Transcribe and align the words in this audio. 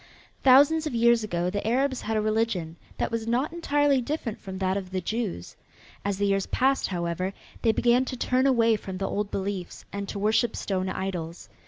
Thousands 0.41 0.87
of 0.87 0.95
years 0.95 1.23
ago 1.23 1.51
the 1.51 1.67
Arabs 1.67 2.01
had 2.01 2.17
a 2.17 2.21
religion 2.21 2.75
that 2.97 3.11
was 3.11 3.27
not 3.27 3.53
entirely 3.53 4.01
different 4.01 4.39
from 4.41 4.57
that 4.57 4.75
of 4.75 4.89
the 4.89 4.99
Jews. 4.99 5.55
As 6.03 6.17
the 6.17 6.25
years 6.25 6.47
passed, 6.47 6.87
however, 6.87 7.33
they 7.61 7.71
began 7.71 8.03
to 8.05 8.17
turn 8.17 8.47
away 8.47 8.77
from 8.77 8.97
the 8.97 9.07
old 9.07 9.29
beliefs 9.29 9.85
and 9.93 10.09
to 10.09 10.17
worship 10.17 10.55
stone 10.55 10.89
idols. 10.89 11.49